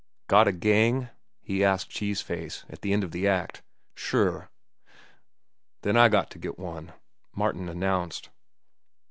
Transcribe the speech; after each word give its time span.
"Got 0.25 0.47
a 0.47 0.51
gang?" 0.51 1.09
he 1.43 1.63
asked 1.63 1.91
Cheese 1.91 2.21
Face, 2.21 2.65
at 2.71 2.81
the 2.81 2.91
end 2.91 3.03
of 3.03 3.11
the 3.11 3.27
act. 3.27 3.61
"Sure." 3.93 4.49
"Then 5.83 5.95
I 5.95 6.09
got 6.09 6.31
to 6.31 6.39
get 6.39 6.57
one," 6.57 6.93
Martin 7.35 7.69
announced. 7.69 8.29